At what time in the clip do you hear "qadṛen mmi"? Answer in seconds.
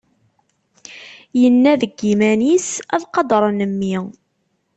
3.13-3.95